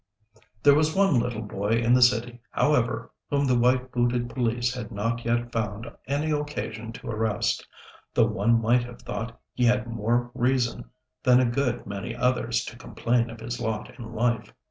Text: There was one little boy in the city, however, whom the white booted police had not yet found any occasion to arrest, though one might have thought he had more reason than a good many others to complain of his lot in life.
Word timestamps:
There 0.63 0.73
was 0.73 0.95
one 0.95 1.19
little 1.19 1.43
boy 1.43 1.73
in 1.73 1.93
the 1.93 2.01
city, 2.01 2.41
however, 2.49 3.11
whom 3.29 3.45
the 3.45 3.55
white 3.55 3.91
booted 3.91 4.31
police 4.31 4.73
had 4.73 4.91
not 4.91 5.23
yet 5.25 5.51
found 5.51 5.91
any 6.07 6.31
occasion 6.31 6.91
to 6.93 7.07
arrest, 7.11 7.67
though 8.15 8.25
one 8.25 8.59
might 8.59 8.83
have 8.83 9.03
thought 9.03 9.39
he 9.53 9.65
had 9.65 9.85
more 9.85 10.31
reason 10.33 10.89
than 11.21 11.39
a 11.39 11.45
good 11.45 11.85
many 11.85 12.15
others 12.15 12.65
to 12.65 12.75
complain 12.77 13.29
of 13.29 13.41
his 13.41 13.59
lot 13.59 13.93
in 13.99 14.15
life. 14.15 14.51